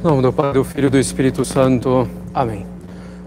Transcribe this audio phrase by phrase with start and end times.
[0.00, 2.08] Em nome do Pai, do Filho e do Espírito Santo.
[2.32, 2.64] Amém.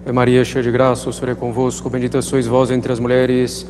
[0.01, 1.87] Ave Maria, cheia de graça, o Senhor é convosco.
[1.87, 3.63] Bendita sois vós entre as mulheres.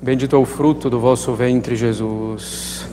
[0.00, 2.86] Bendito é o fruto do vosso ventre, Jesus.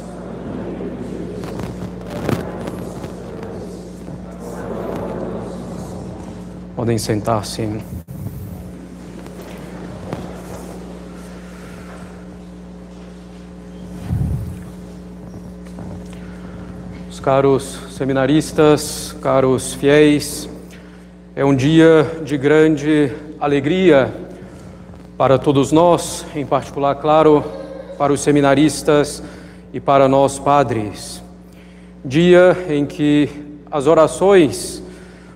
[6.75, 7.61] Podem sentar-se.
[17.21, 20.49] Caros seminaristas, caros fiéis,
[21.35, 24.11] é um dia de grande alegria
[25.17, 27.43] para todos nós, em particular, claro,
[27.95, 29.21] para os seminaristas
[29.71, 31.21] e para nós padres.
[32.03, 33.29] Dia em que
[33.69, 34.81] as orações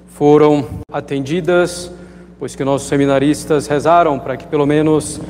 [0.07, 1.91] foram atendidas,
[2.39, 5.21] pois que nossos seminaristas rezaram para que pelo menos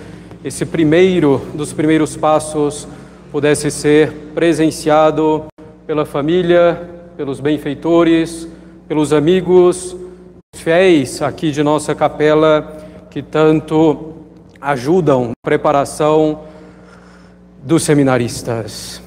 [0.42, 2.88] esse primeiro dos primeiros passos
[3.30, 5.48] pudesse ser presenciado
[5.86, 8.48] pela família, pelos benfeitores,
[8.88, 9.96] pelos amigos
[10.56, 12.78] fiéis aqui de nossa capela
[13.12, 14.14] que tanto
[14.60, 16.42] ajudam na preparação
[17.64, 19.02] dos seminaristas.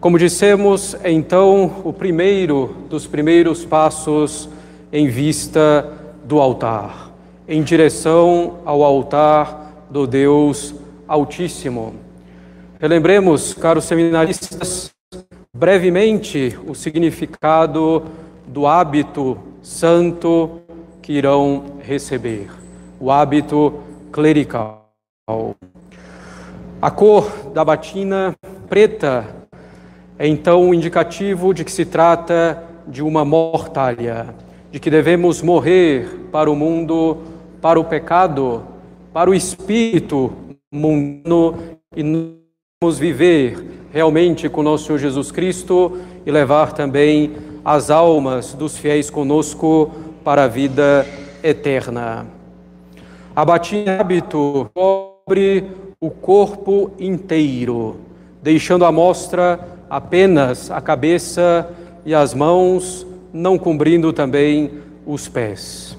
[0.00, 4.48] Como dissemos, então, o primeiro dos primeiros passos
[4.92, 5.92] em vista
[6.24, 7.10] do altar,
[7.46, 10.74] em direção ao altar do Deus
[11.06, 11.94] Altíssimo.
[12.78, 14.90] Relembremos, caros seminaristas,
[15.58, 18.04] brevemente o significado
[18.46, 20.60] do hábito santo
[21.02, 22.48] que irão receber,
[23.00, 23.74] o hábito
[24.12, 24.86] clerical.
[26.80, 28.36] A cor da batina
[28.68, 29.26] preta
[30.16, 34.32] é então um indicativo de que se trata de uma mortalha
[34.70, 37.18] de que devemos morrer para o mundo,
[37.60, 38.62] para o pecado,
[39.12, 40.32] para o espírito
[40.70, 41.58] mundano
[41.96, 42.37] e
[42.80, 43.58] nos viver
[43.92, 47.32] realmente com nosso Senhor Jesus Cristo e levar também
[47.64, 49.90] as almas dos fiéis conosco
[50.22, 51.04] para a vida
[51.42, 52.24] eterna.
[53.34, 55.64] A batina hábito cobre
[56.00, 57.96] o corpo inteiro,
[58.40, 59.58] deixando à mostra
[59.90, 61.68] apenas a cabeça
[62.06, 64.70] e as mãos não cobrindo também
[65.04, 65.98] os pés.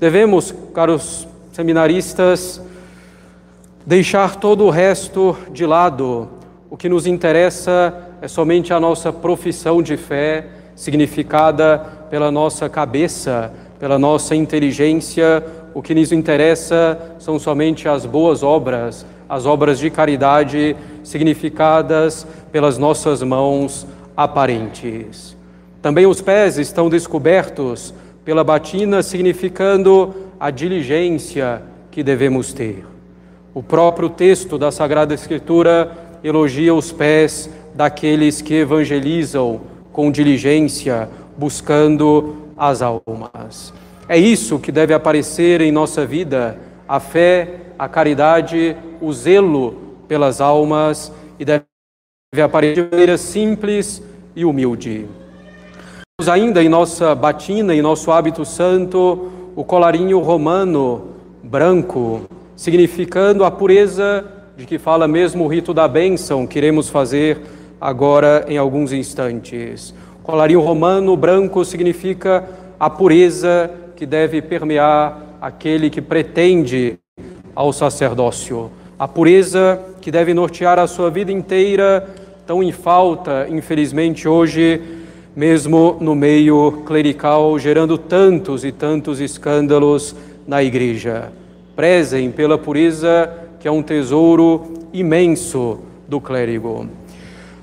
[0.00, 2.62] Devemos, caros seminaristas,
[3.88, 6.28] deixar todo o resto de lado.
[6.68, 11.78] O que nos interessa é somente a nossa profissão de fé, significada
[12.10, 15.42] pela nossa cabeça, pela nossa inteligência.
[15.72, 22.76] O que nos interessa são somente as boas obras, as obras de caridade, significadas pelas
[22.76, 25.34] nossas mãos aparentes.
[25.80, 32.97] Também os pés estão descobertos pela batina, significando a diligência que devemos ter.
[33.54, 35.90] O próprio texto da Sagrada Escritura
[36.22, 39.60] elogia os pés daqueles que evangelizam
[39.92, 43.72] com diligência, buscando as almas.
[44.08, 47.48] É isso que deve aparecer em nossa vida: a fé,
[47.78, 49.76] a caridade, o zelo
[50.06, 51.64] pelas almas e deve
[52.42, 54.02] aparecer de maneira simples
[54.36, 55.06] e humilde.
[56.30, 62.22] Ainda em nossa batina, em nosso hábito santo, o colarinho romano branco,
[62.58, 64.24] significando a pureza
[64.56, 67.38] de que fala mesmo o rito da bênção, que iremos fazer
[67.80, 69.94] agora em alguns instantes.
[70.24, 72.44] Colarinho romano branco significa
[72.78, 76.98] a pureza que deve permear aquele que pretende
[77.54, 82.08] ao sacerdócio, a pureza que deve nortear a sua vida inteira,
[82.44, 84.82] tão em falta, infelizmente, hoje
[85.36, 91.30] mesmo no meio clerical, gerando tantos e tantos escândalos na igreja.
[91.78, 95.78] Prezem pela pureza, que é um tesouro imenso
[96.08, 96.88] do clérigo.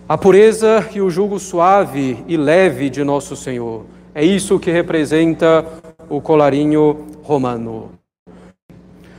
[0.08, 3.84] A pureza e o jugo suave e leve de nosso Senhor.
[4.14, 5.66] É isso que representa
[6.08, 7.90] o colarinho romano.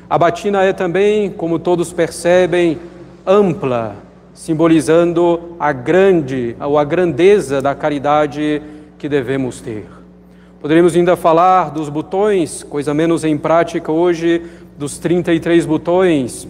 [0.09, 2.79] A batina é também, como todos percebem,
[3.27, 3.97] ampla,
[4.33, 8.63] simbolizando a grande ou a grandeza da caridade
[8.97, 9.87] que devemos ter.
[10.59, 14.43] Poderíamos ainda falar dos botões, coisa menos em prática hoje,
[14.79, 16.47] dos 33 botões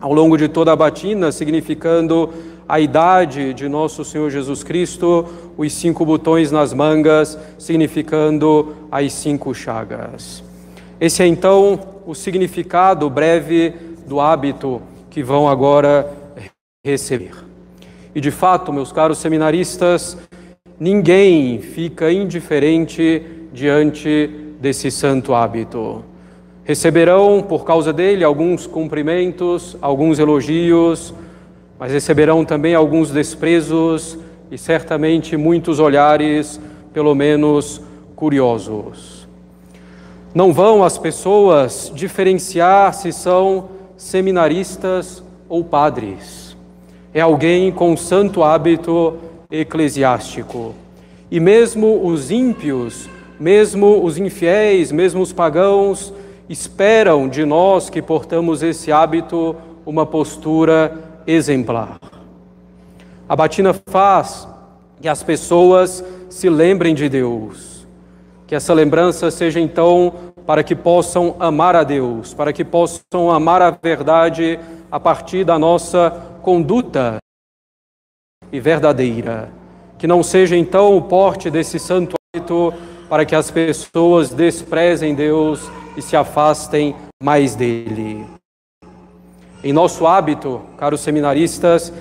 [0.00, 2.30] ao longo de toda a batina, significando
[2.68, 5.26] a idade de nosso Senhor Jesus Cristo,
[5.56, 10.42] os cinco botões nas mangas, significando as cinco chagas.
[11.00, 13.74] Esse é então o significado breve
[14.06, 14.80] do hábito
[15.10, 16.10] que vão agora
[16.84, 17.32] receber.
[18.14, 20.16] E de fato, meus caros seminaristas,
[20.78, 23.22] ninguém fica indiferente
[23.52, 24.30] diante
[24.60, 26.04] desse santo hábito.
[26.64, 31.12] Receberão, por causa dele, alguns cumprimentos, alguns elogios,
[31.78, 34.18] mas receberão também alguns desprezos
[34.50, 36.58] e certamente muitos olhares,
[36.92, 37.82] pelo menos
[38.16, 39.28] curiosos.
[40.34, 46.56] Não vão as pessoas diferenciar se são seminaristas ou padres.
[47.12, 49.18] É alguém com santo hábito
[49.50, 50.74] eclesiástico.
[51.30, 53.08] E mesmo os ímpios,
[53.38, 56.12] mesmo os infiéis, mesmo os pagãos,
[56.48, 59.56] esperam de nós que portamos esse hábito
[59.86, 61.98] uma postura exemplar.
[63.28, 64.46] A batina faz
[65.00, 67.86] que as pessoas se lembrem de Deus.
[68.46, 70.12] Que essa lembrança seja então
[70.46, 74.58] para que possam amar a Deus, para que possam amar a verdade
[74.90, 76.10] a partir da nossa
[76.42, 77.16] conduta
[78.52, 79.50] e verdadeira.
[79.98, 82.74] Que não seja então o porte desse santo hábito
[83.08, 88.26] para que as pessoas desprezem Deus e se afastem mais dele.
[89.62, 91.92] Em nosso hábito, caros seminaristas,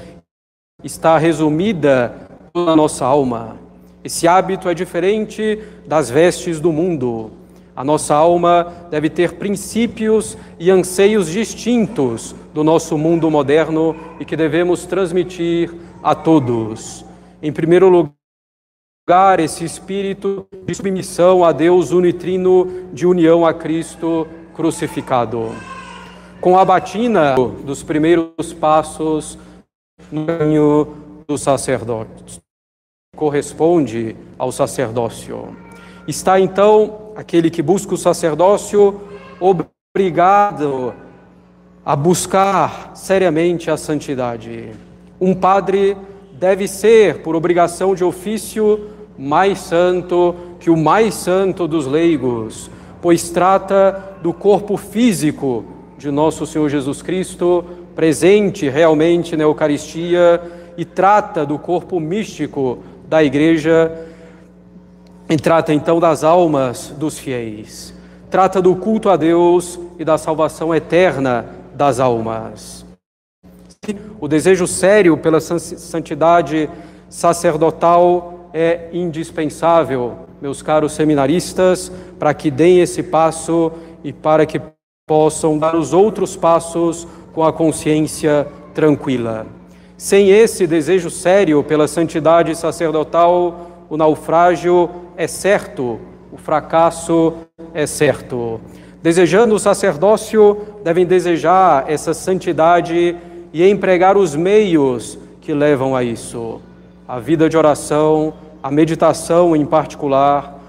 [0.83, 2.13] está resumida
[2.51, 3.57] toda a nossa alma.
[4.03, 7.31] Esse hábito é diferente das vestes do mundo.
[7.75, 14.35] A nossa alma deve ter princípios e anseios distintos do nosso mundo moderno e que
[14.35, 15.73] devemos transmitir
[16.03, 17.05] a todos.
[17.41, 18.13] Em primeiro lugar,
[19.37, 25.51] esse espírito de submissão a Deus unitrino, de união a Cristo crucificado.
[26.39, 29.37] Com a batina dos primeiros passos
[30.09, 30.95] no caminho
[31.27, 32.39] do sacerdote,
[33.13, 35.53] corresponde ao sacerdócio.
[36.07, 39.01] Está então aquele que busca o sacerdócio
[39.37, 40.93] obrigado
[41.85, 44.71] a buscar seriamente a santidade.
[45.19, 45.97] Um padre
[46.31, 52.69] deve ser, por obrigação de ofício, mais santo que o mais santo dos leigos,
[53.01, 55.65] pois trata do corpo físico
[55.97, 57.63] de nosso Senhor Jesus Cristo,
[57.95, 60.41] presente realmente na Eucaristia,
[60.77, 63.91] e trata do corpo místico da Igreja,
[65.29, 67.93] e trata então das almas dos fiéis,
[68.29, 72.85] trata do culto a Deus e da salvação eterna das almas.
[74.19, 76.69] O desejo sério pela santidade
[77.09, 83.71] sacerdotal é indispensável, meus caros seminaristas, para que deem esse passo
[84.03, 84.61] e para que
[85.07, 89.47] possam dar os outros passos com a consciência tranquila.
[89.97, 95.99] Sem esse desejo sério pela santidade sacerdotal, o naufrágio é certo,
[96.31, 97.33] o fracasso
[97.73, 98.61] é certo.
[99.01, 103.17] Desejando o sacerdócio, devem desejar essa santidade
[103.51, 106.61] e empregar os meios que levam a isso.
[107.13, 108.33] A vida de oração,
[108.63, 110.59] a meditação em particular,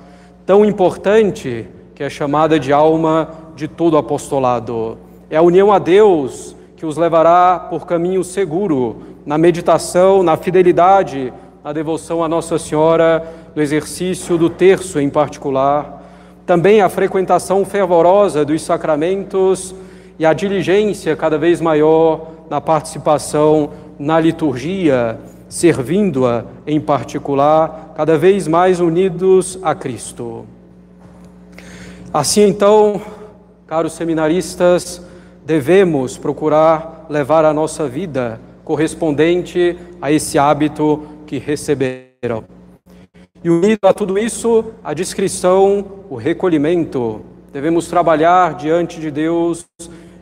[0.45, 4.99] tão importante que é chamada de alma de todo apostolado.
[5.31, 11.33] É a união a Deus que os levará por caminho seguro, na meditação, na fidelidade,
[11.65, 13.27] na devoção a Nossa Senhora,
[13.57, 16.03] no exercício do terço em particular
[16.45, 19.75] também a frequentação fervorosa dos sacramentos
[20.19, 25.19] e a diligência cada vez maior na participação na liturgia,
[25.55, 30.45] servindo-a em particular, cada vez mais unidos a Cristo.
[32.13, 33.01] Assim então,
[33.65, 35.01] caros seminaristas,
[35.47, 42.43] devemos procurar levar a nossa vida correspondente a esse hábito que receberam.
[43.45, 47.21] E unido a tudo isso, a discrição, o recolhimento.
[47.53, 49.65] Devemos trabalhar diante de Deus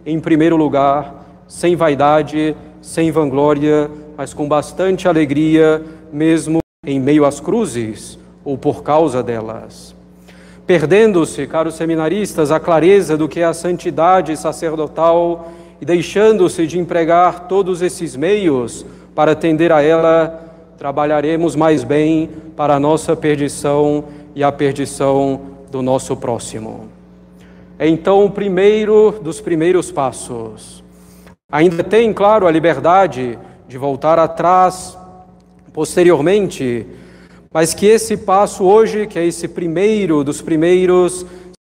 [0.05, 7.41] em primeiro lugar, sem vaidade, sem vanglória, mas com bastante alegria, mesmo em meio às
[7.41, 9.95] cruzes ou por causa delas.
[10.67, 17.47] Perdendo-se, caros seminaristas, a clareza do que é a santidade sacerdotal e deixando-se de empregar
[17.49, 18.85] todos esses meios
[19.15, 25.83] para atender a ela, trabalharemos mais bem para a nossa perdição e a perdição do
[25.83, 26.89] nosso próximo.
[27.79, 30.83] É então o primeiro dos primeiros passos.
[31.53, 34.97] Ainda tem, claro, a liberdade de voltar atrás
[35.71, 36.87] posteriormente,
[37.53, 41.27] mas que esse passo hoje, que é esse primeiro dos primeiros,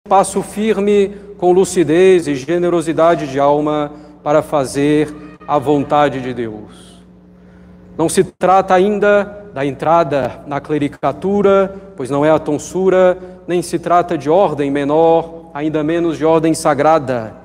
[0.09, 3.91] passo firme com lucidez e generosidade de alma
[4.23, 5.13] para fazer
[5.47, 7.03] a vontade de Deus.
[7.95, 13.15] Não se trata ainda da entrada na clericatura, pois não é a tonsura,
[13.47, 17.35] nem se trata de ordem menor, ainda menos de ordem sagrada,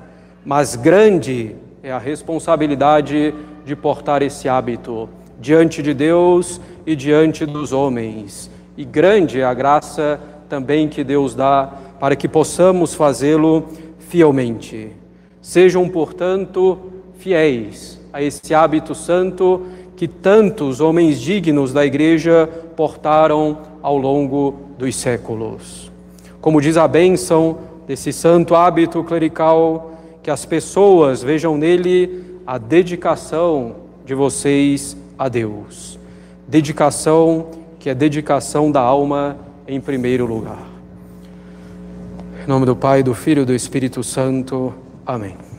[0.43, 3.35] mas grande é a responsabilidade
[3.65, 8.49] de portar esse hábito diante de Deus e diante dos homens.
[8.77, 13.65] E grande é a graça também que Deus dá para que possamos fazê-lo
[13.99, 14.91] fielmente.
[15.41, 16.79] Sejam, portanto,
[17.17, 19.63] fiéis a esse hábito santo
[19.97, 25.91] que tantos homens dignos da Igreja portaram ao longo dos séculos.
[26.39, 29.92] como diz a bênção desse santo hábito clerical,
[30.23, 33.75] que as pessoas vejam nele a dedicação
[34.05, 35.99] de vocês a Deus.
[36.47, 39.37] Dedicação que é dedicação da alma
[39.67, 40.65] em primeiro lugar.
[42.41, 44.73] Em nome do Pai, do Filho e do Espírito Santo.
[45.05, 45.52] Amém.